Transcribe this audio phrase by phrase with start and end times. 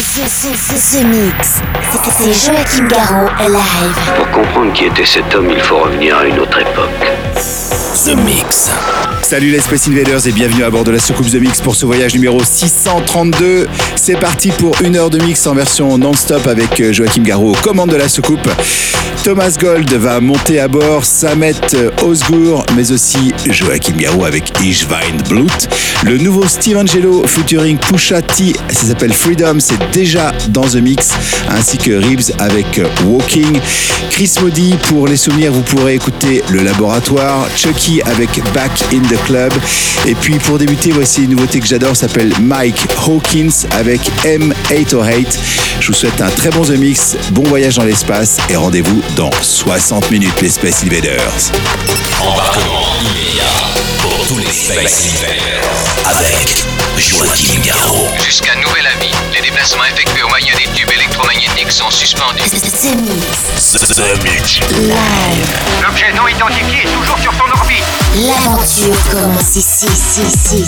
[0.00, 1.60] The, Mix.
[2.10, 4.14] C'est Joachim Garraud live.
[4.16, 7.19] Pour comprendre qui était cet homme, il faut revenir à une autre époque.
[8.04, 8.70] The Mix.
[9.22, 11.84] Salut les Space Invaders et bienvenue à bord de la soucoupe The Mix pour ce
[11.84, 13.68] voyage numéro 632.
[13.94, 17.62] C'est parti pour une heure de mix en version non-stop avec euh, Joachim Garraud aux
[17.62, 18.48] commandes de la soucoupe.
[19.22, 21.52] Thomas Gold va monter à bord, Samet
[22.02, 25.68] Osgour, mais aussi Joachim Garraud avec Ishvine Blut.
[26.04, 31.10] Le nouveau Steve Angelo featuring Pusha ça s'appelle Freedom, c'est déjà dans The Mix,
[31.50, 33.60] ainsi que Reeves avec Walking.
[34.10, 39.20] Chris Modi, pour les souvenirs, vous pourrez écouter Le Laboratoire, Chucky avec Back in the
[39.26, 39.52] Club.
[40.06, 45.26] Et puis pour débuter, voici une nouveauté que j'adore, s'appelle Mike Hawkins avec M808.
[45.80, 49.30] Je vous souhaite un très bon The Mix, bon voyage dans l'espace et rendez-vous dans
[49.42, 51.52] 60 minutes les Space Invaders.
[52.20, 53.44] Embarquement immédiat
[53.98, 56.64] pour tous les Space Invaders avec
[56.98, 58.08] Joachim Garraud.
[58.24, 60.89] Jusqu'à nouvel avis, les déplacements effectués au moyen des tubes
[61.20, 62.44] électromagnétiques sont suspendus.
[62.44, 63.72] The Mix.
[63.72, 64.60] The Mix.
[64.70, 65.58] Live.
[65.82, 67.84] L'objet non identifié est toujours sur son orbite.
[68.16, 70.66] L'aventure commence ici, ici, ici.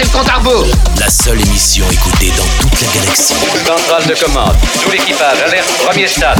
[0.00, 0.40] C'est le compte à
[0.98, 3.34] La seule émission écoutée dans toute la galaxie.
[3.66, 4.56] Centrale de commande.
[4.82, 6.38] Tout l'équipage, alerte, premier stade.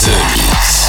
[0.00, 0.84] The Mix.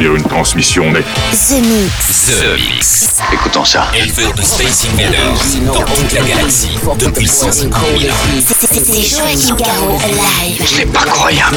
[0.00, 1.04] Établir une transmission nette.
[1.04, 2.26] The Mix.
[2.26, 3.06] The Mix.
[3.32, 3.88] Écoutons ça.
[3.94, 8.16] Éleveur de Space Invaders dans toute la galaxie depuis 150 000 ans.
[8.40, 10.62] C'est Joachim Garraud, live.
[10.66, 11.56] C'est pas croyable.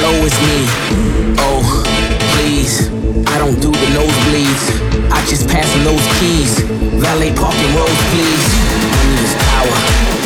[1.38, 1.62] Oh,
[2.34, 2.90] please.
[3.28, 4.72] I don't do the nosebleeds.
[5.12, 6.60] I just pass those keys.
[7.00, 8.44] Valet parking roads, please.
[8.92, 9.78] Money is power.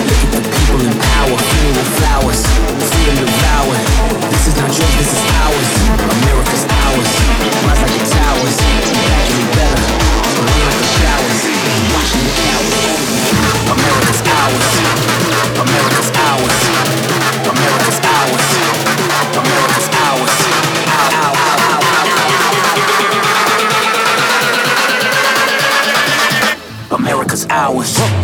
[0.07, 1.38] Look at the people in power.
[1.38, 2.41] Funeral flowers.
[2.89, 4.31] Freedom devoured.
[4.31, 5.87] This is not yours, this is ours.
[27.67, 28.16] hours.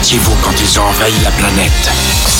[0.00, 2.31] Vous quand ils ont envahi la planète?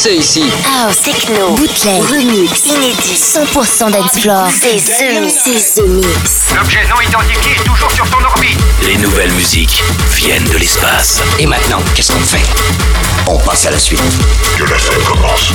[0.00, 0.44] Danser ici.
[0.64, 4.48] House, techno, bootleg, remix, inédit, 100% dance floor.
[4.50, 5.34] C'est The Mix.
[5.44, 6.54] C'est The Mix.
[6.56, 8.58] L'objet non identifié est toujours sur ton orbite.
[8.86, 9.82] Les nouvelles musiques
[10.12, 11.20] viennent de l'espace.
[11.38, 12.44] Et maintenant, qu'est-ce qu'on fait?
[13.26, 14.00] On passe à la suite.
[14.56, 15.52] Que la fête commence.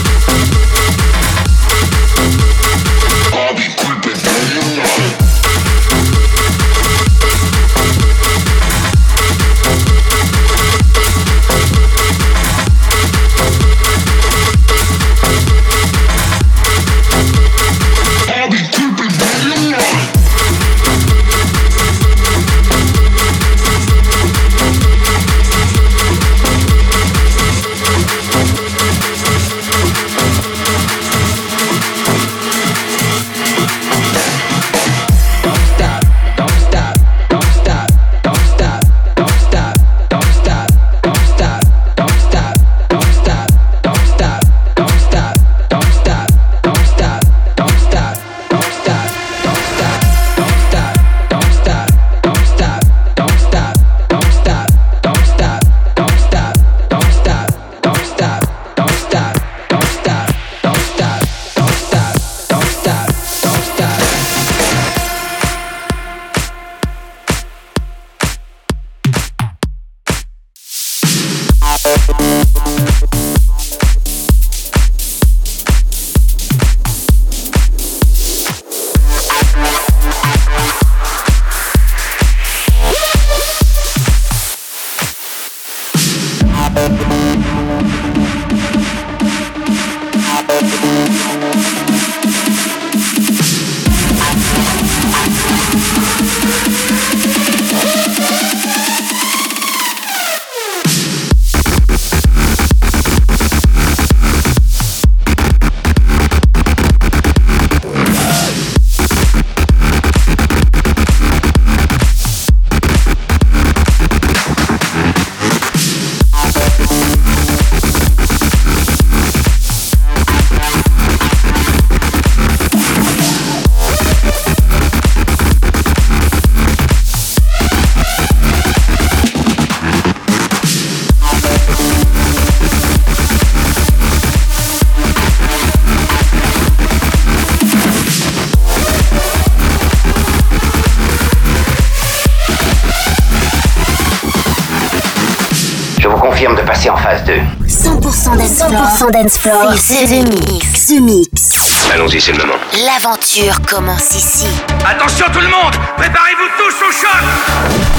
[149.06, 149.74] 100% dance floor.
[149.78, 150.88] C'est The Mix.
[150.88, 151.90] The Mix.
[151.94, 152.54] Allons-y, c'est le moment.
[152.86, 154.48] L'aventure commence ici.
[154.86, 157.95] Attention tout le monde Préparez-vous tous au choc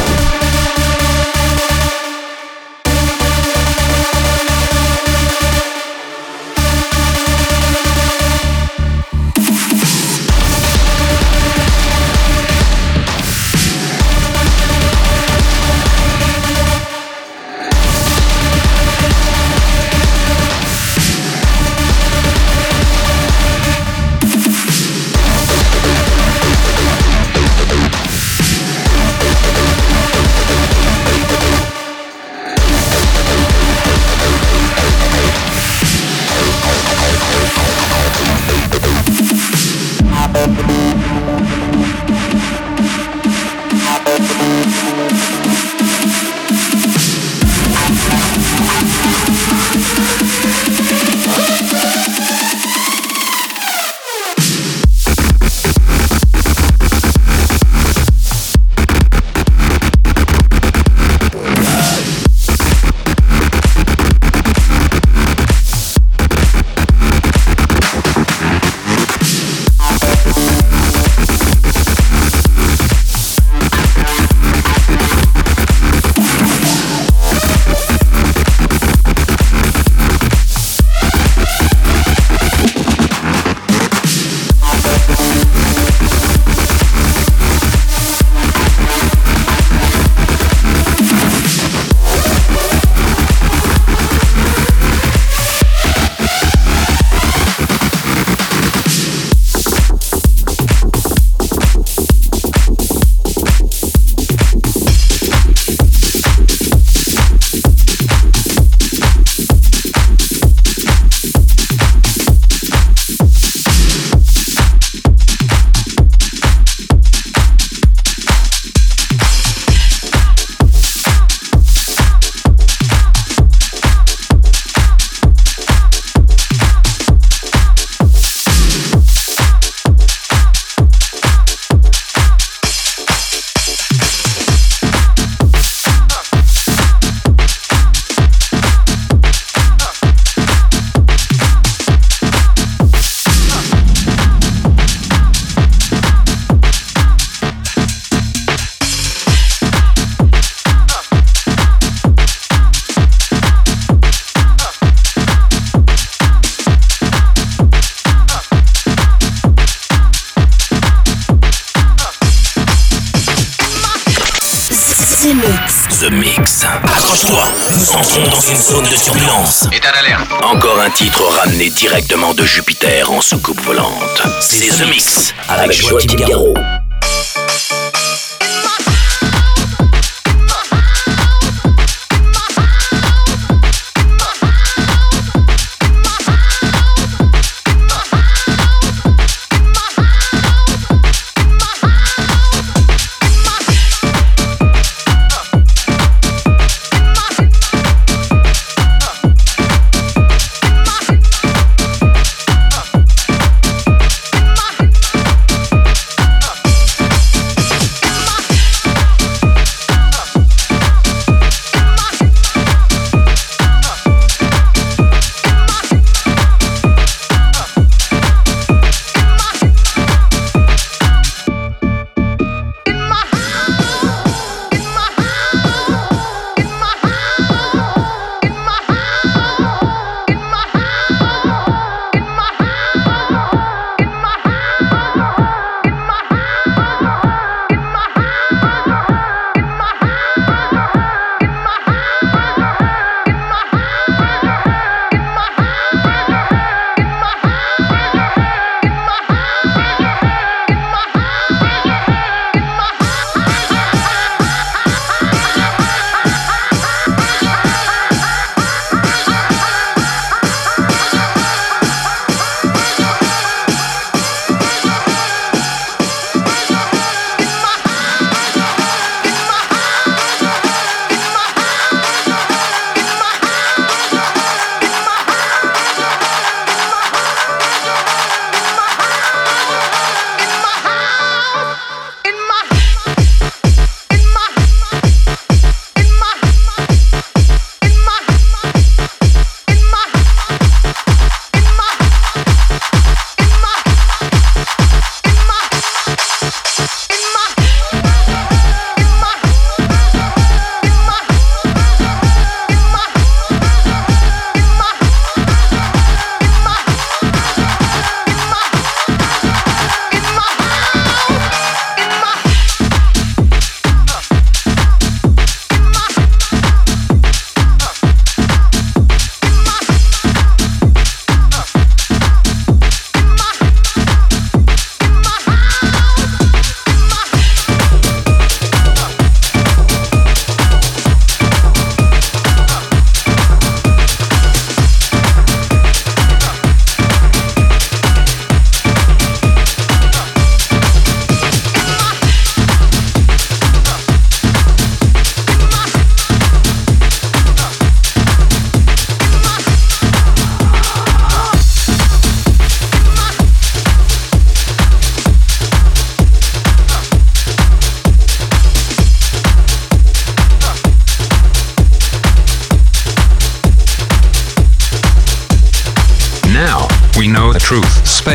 [171.36, 174.22] ramené directement de Jupiter en soucoupe volante.
[174.40, 176.54] C'est The Mix avec Joachim Garraud.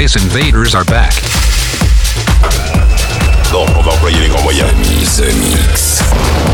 [0.01, 1.13] Space Invaders are back.
[3.51, 4.67] Bon, on va envoyer les grands moyens.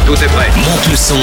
[0.05, 0.49] Tout est prêt.
[0.57, 1.15] Monte le son.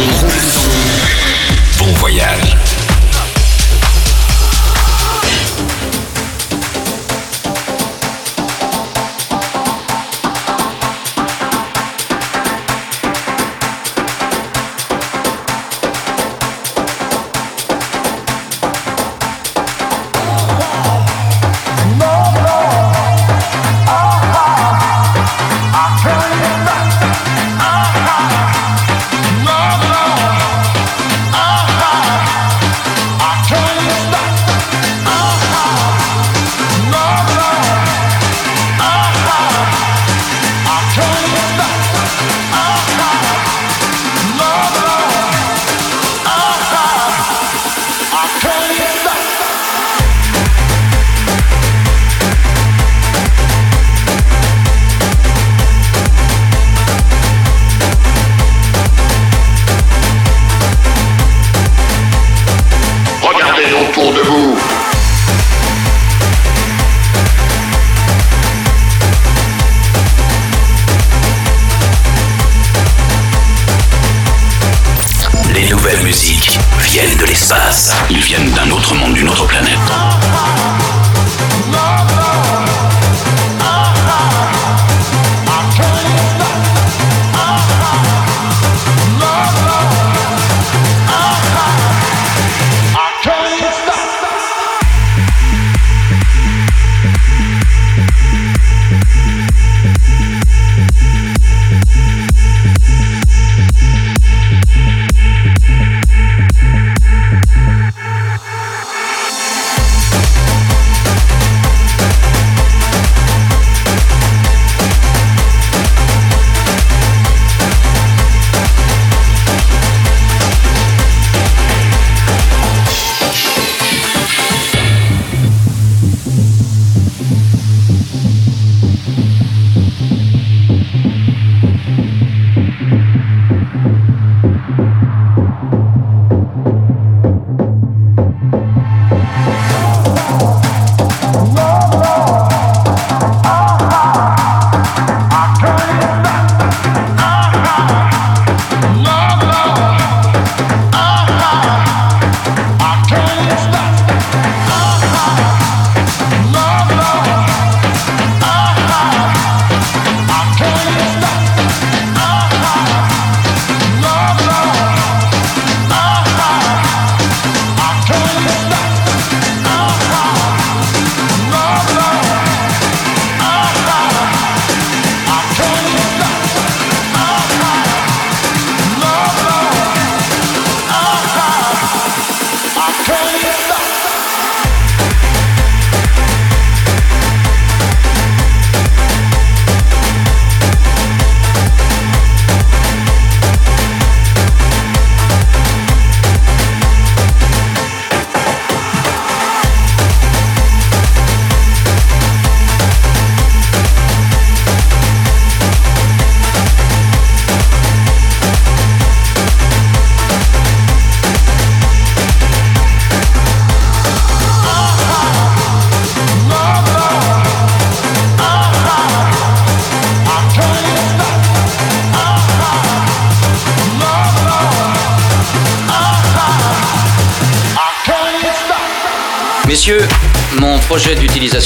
[76.94, 77.92] viennent de l'espace.
[78.08, 79.80] Ils viennent d'un autre monde, d'une autre planète.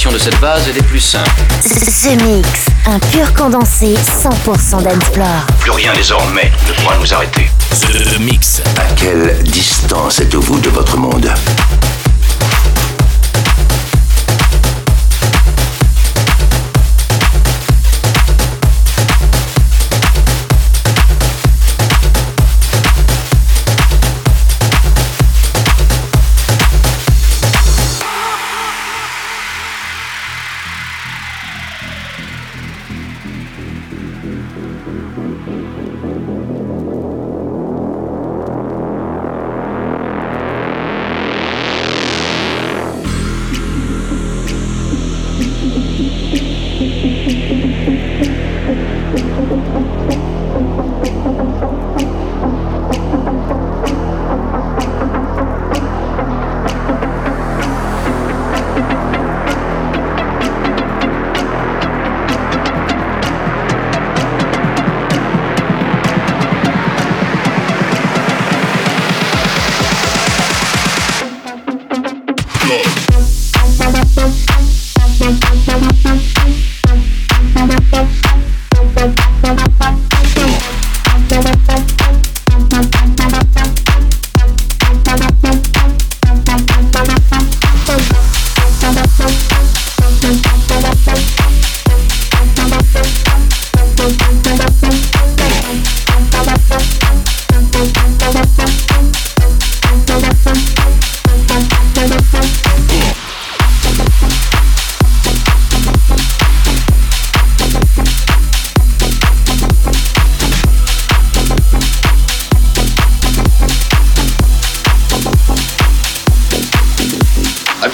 [0.06, 1.28] De cette base est des plus simples.
[1.64, 5.44] The Mix, un pur condensé 100% d'Ensplore.
[5.58, 7.50] Plus rien désormais ne pourra nous arrêter.
[7.70, 8.62] The Mix.
[8.76, 11.28] À quelle distance êtes-vous de votre monde?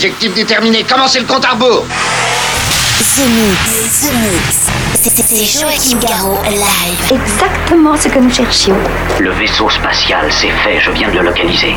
[0.05, 1.87] Objectif déterminé, commencez le compte à rebours?
[1.87, 4.64] The Mix, The Mix.
[4.95, 7.21] C'est Joachim Garraud live.
[7.23, 8.77] Exactement ce que nous cherchions.
[9.19, 11.77] Le vaisseau spatial, c'est fait, je viens de le localiser.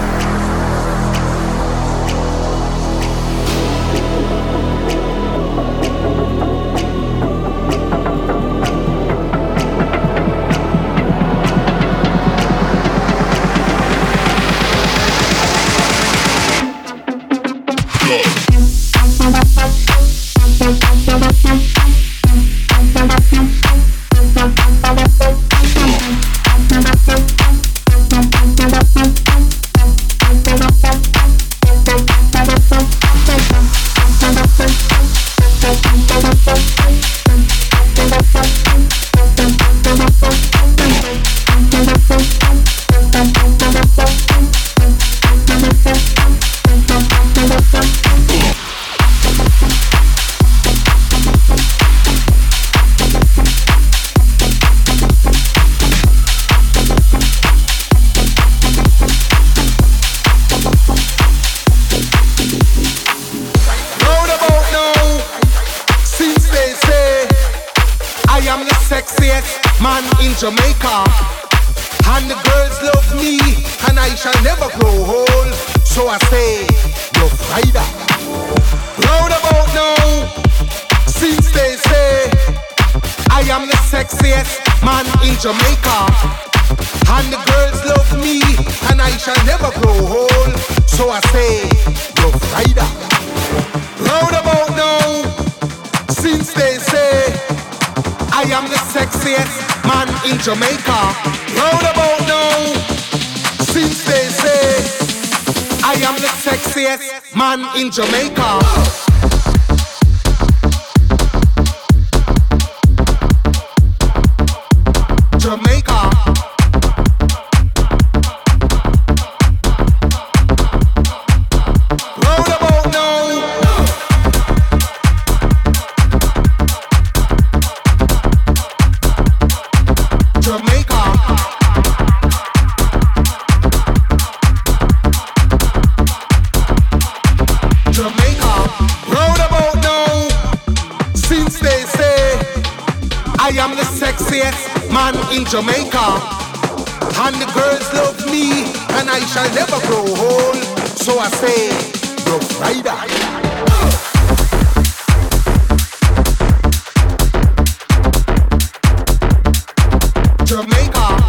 [160.47, 161.26] Jamaica.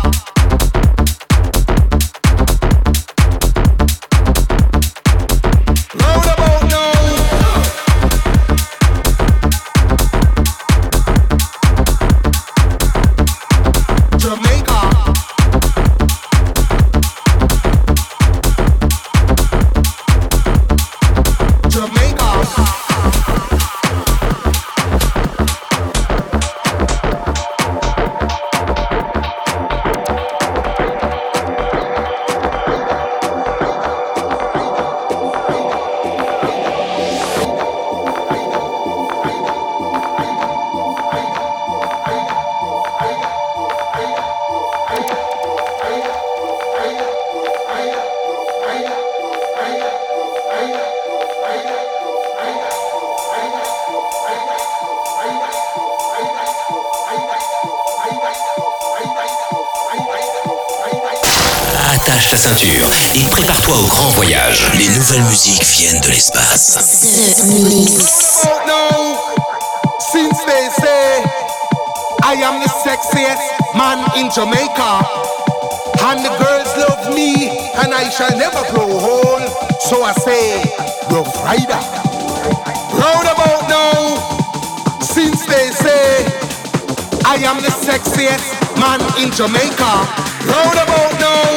[89.38, 90.02] Jamaica.
[90.50, 91.54] Roundabout now,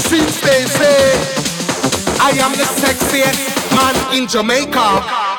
[0.00, 1.14] since they say
[2.18, 5.31] I am the sexiest man in Jamaica.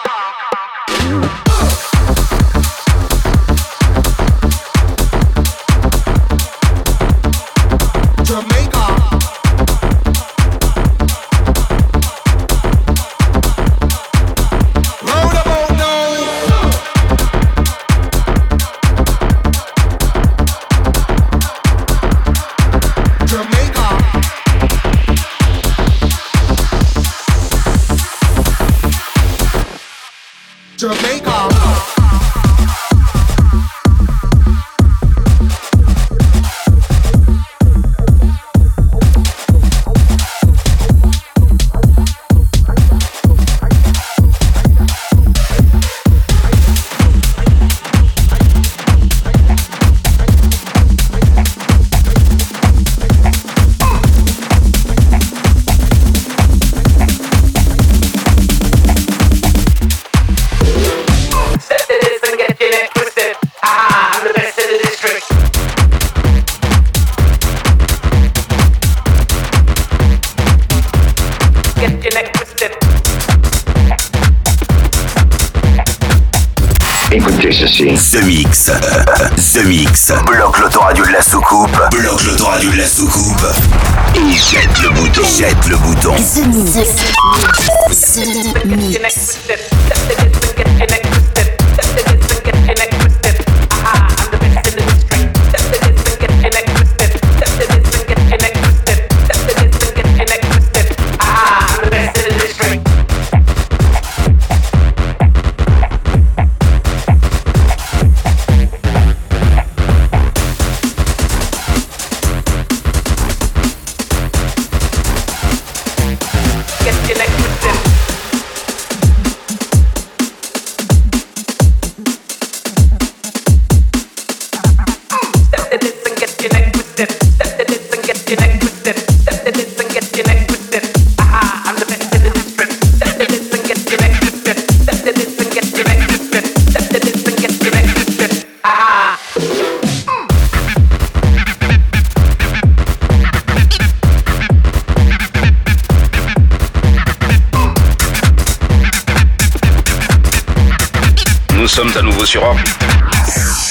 [152.26, 152.64] Sur Orge.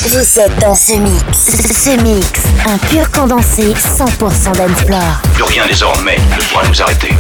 [0.09, 2.29] Vous êtes dans ce mix, ce mix,
[2.67, 5.23] un pur condensé 100% d'Enflore.
[5.35, 7.15] Plus rien désormais ne pourra nous arrêter.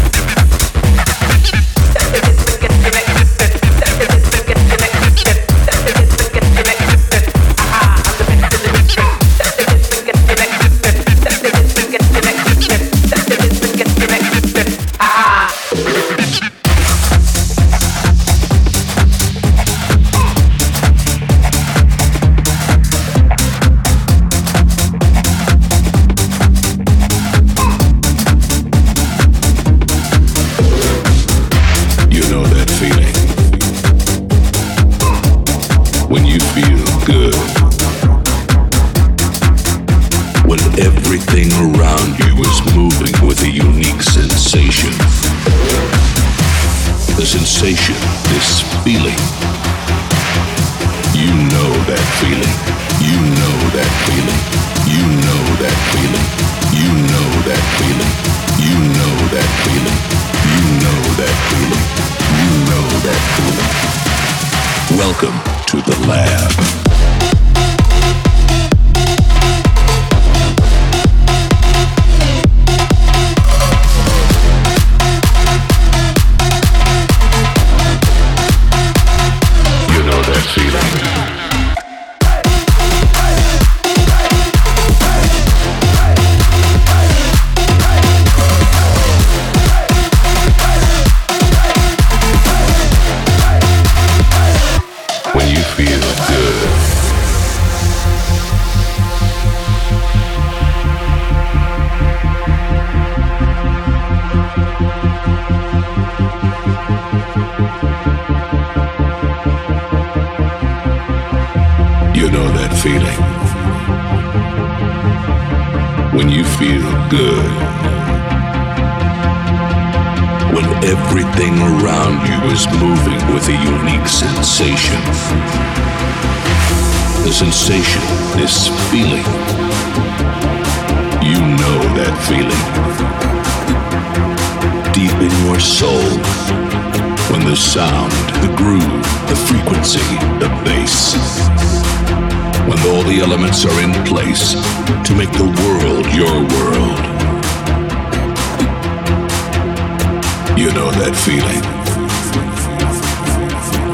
[151.24, 151.62] Feeling.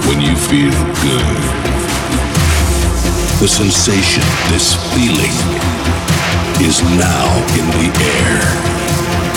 [0.09, 0.73] When you feel
[1.05, 1.39] good
[3.39, 5.37] the sensation, this feeling
[6.67, 8.41] is now in the air.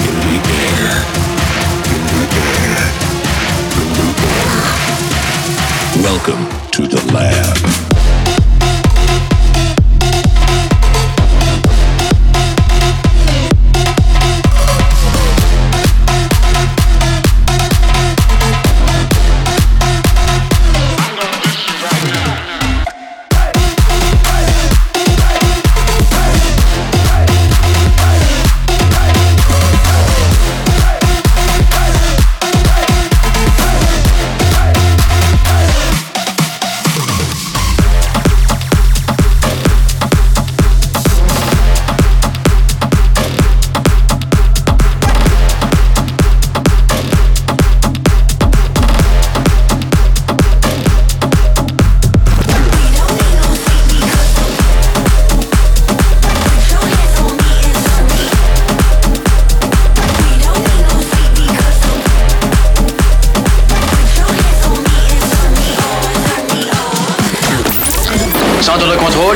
[0.08, 0.94] In the air.
[1.96, 2.80] In the air.
[3.82, 6.04] In the air.
[6.04, 7.81] Welcome to the lab.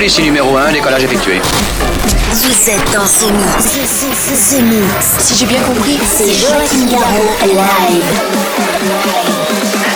[0.06, 1.42] Ici numéro 1, décollage effectué.
[2.32, 3.66] Vous êtes dans ce mix.
[4.52, 5.06] Ce mix.
[5.20, 8.04] Si j'ai bien compris, c'est Joachim Garraud live.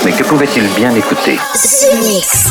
[0.03, 1.38] Mais que pouvait-il bien écouter?
[1.53, 2.45] Ce mix.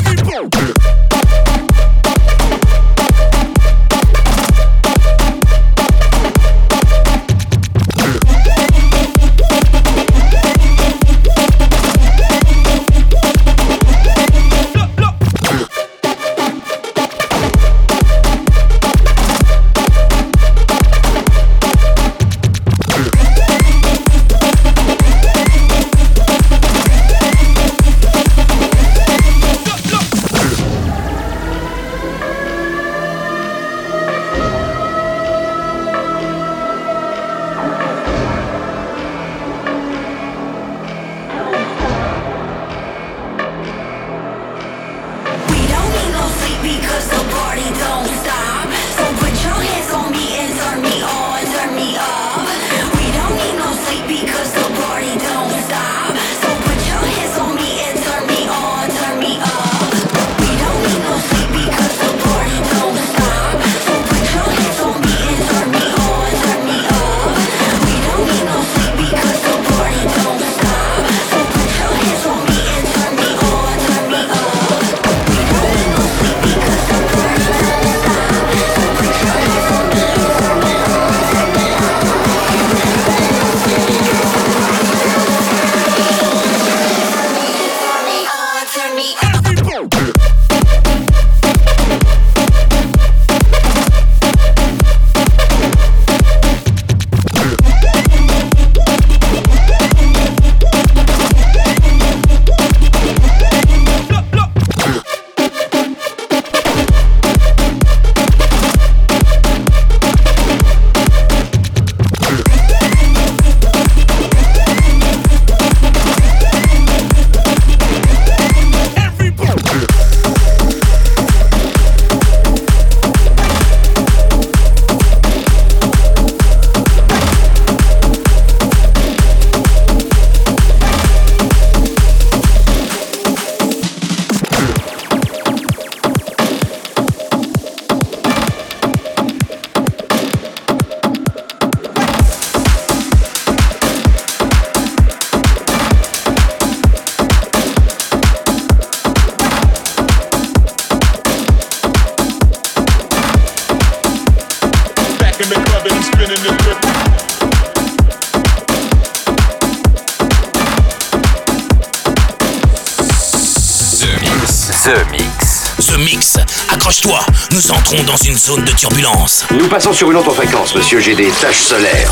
[168.49, 169.45] Zone de turbulence.
[169.51, 172.11] Nous passons sur une autre fréquence, monsieur, j'ai des taches solaires.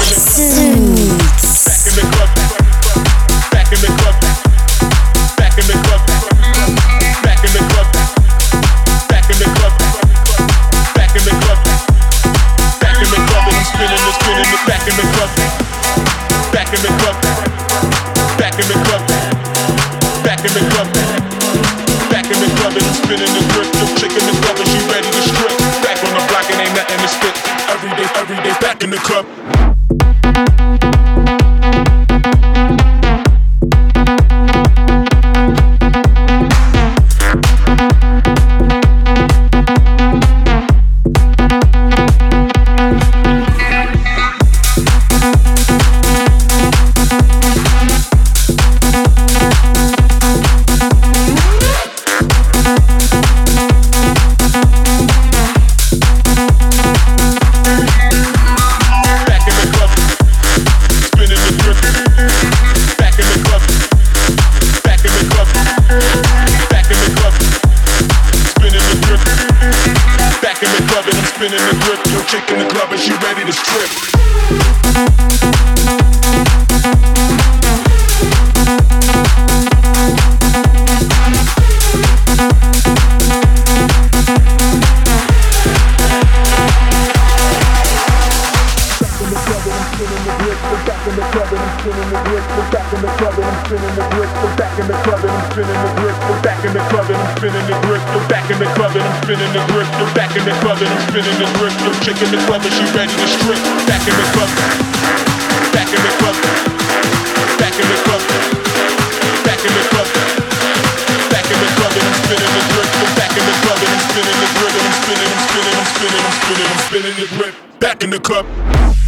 [118.06, 119.05] The Mix.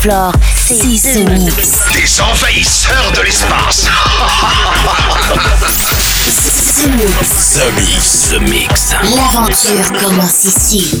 [0.00, 1.54] Floor, c'est The Mix.
[1.92, 3.88] Des envahisseurs de l'espace.
[6.78, 7.54] The Mix.
[7.54, 8.28] The Mix.
[8.30, 8.94] The Mix.
[9.16, 11.00] L'aventure commence ici.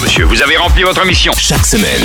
[0.00, 0.24] Monsieur.
[0.24, 1.32] Vous avez rempli votre mission.
[1.36, 2.02] Chaque semaine.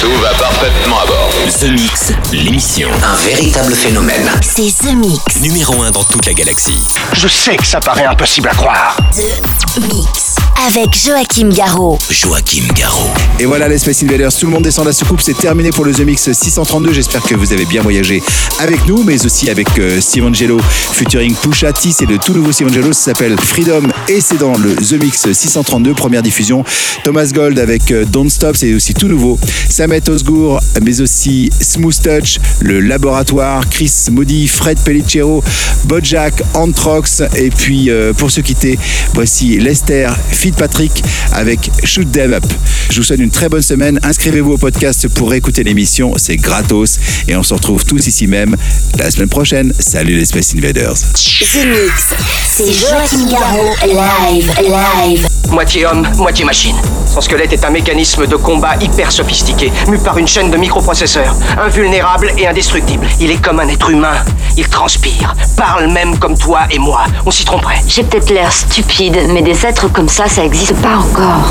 [0.00, 1.30] Tout va parfaitement à bord.
[1.60, 2.88] The Mix, l'émission.
[3.02, 4.30] Un véritable phénomène.
[4.40, 5.40] C'est The Mix.
[5.40, 6.82] Numéro 1 dans toute la galaxie.
[7.12, 8.96] Je sais que ça paraît impossible à croire.
[9.14, 10.25] The Mix.
[10.66, 11.96] Avec Joachim Garraud.
[12.10, 13.10] Joachim Garraud.
[13.38, 15.84] Et voilà les Space Invaders, tout le monde descend de la soucoupe, c'est terminé pour
[15.84, 16.92] le The Mix 632.
[16.92, 18.20] J'espère que vous avez bien voyagé
[18.58, 21.90] avec nous, mais aussi avec euh, Steve Angelo, featuring Pusha T.
[21.92, 25.30] C'est le tout nouveau Steve Angelo, ça s'appelle Freedom et c'est dans le The Mix
[25.30, 26.64] 632, première diffusion.
[27.04, 29.38] Thomas Gold avec euh, Don't Stop, c'est aussi tout nouveau.
[29.68, 35.44] Samet Osgour, mais aussi Smooth Touch, le laboratoire, Chris Moody, Fred Pellicero,
[35.84, 37.22] Bojack, Anthrox.
[37.36, 38.78] Et puis euh, pour se quitter,
[39.14, 41.02] voici Lester, Fit Patrick
[41.32, 42.44] avec Shoot Them Up.
[42.90, 43.98] Je vous souhaite une très bonne semaine.
[44.02, 46.98] Inscrivez-vous au podcast pour écouter l'émission, c'est gratos.
[47.28, 48.56] Et on se retrouve tous ici même
[48.98, 49.72] la semaine prochaine.
[49.78, 50.94] Salut les Space Invaders.
[50.94, 52.14] The Mix,
[52.46, 55.26] c'est Joachim Garraud, live, live.
[55.50, 56.76] Moitié homme, moitié machine.
[57.06, 61.36] Son squelette est un mécanisme de combat hyper sophistiqué, mu par une chaîne de microprocesseurs,
[61.58, 63.06] invulnérable et indestructible.
[63.20, 64.24] Il est comme un être humain.
[64.56, 67.04] Il transpire, parle même comme toi et moi.
[67.24, 67.80] On s'y tromperait.
[67.86, 71.48] J'ai peut-être l'air stupide, mais des êtres comme ça, ça existe pas encore.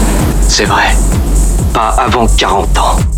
[0.47, 0.95] C'est vrai.
[1.73, 3.14] Pas avant 40 ans.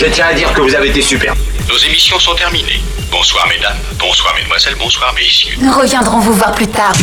[0.00, 1.34] Je tiens à dire que vous avez été super.
[1.68, 2.80] Nos émissions sont terminées.
[3.10, 5.56] Bonsoir mesdames, bonsoir mesdemoiselles, bonsoir messieurs.
[5.60, 6.94] Nous reviendrons vous voir plus tard.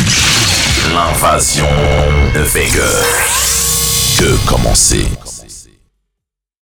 [0.95, 1.70] L'invasion
[2.34, 4.18] ne fait que...
[4.18, 5.06] que commencer?